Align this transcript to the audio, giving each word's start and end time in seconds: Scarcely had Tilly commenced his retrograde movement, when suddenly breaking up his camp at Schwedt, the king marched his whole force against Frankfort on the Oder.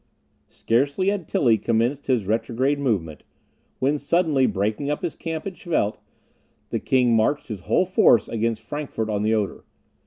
Scarcely 0.49 1.09
had 1.09 1.27
Tilly 1.27 1.59
commenced 1.59 2.07
his 2.07 2.25
retrograde 2.25 2.79
movement, 2.79 3.23
when 3.77 3.99
suddenly 3.99 4.47
breaking 4.47 4.89
up 4.89 5.03
his 5.03 5.15
camp 5.15 5.45
at 5.45 5.55
Schwedt, 5.55 5.99
the 6.71 6.79
king 6.79 7.13
marched 7.15 7.49
his 7.49 7.61
whole 7.61 7.85
force 7.85 8.27
against 8.27 8.63
Frankfort 8.63 9.11
on 9.11 9.21
the 9.21 9.35
Oder. 9.35 9.63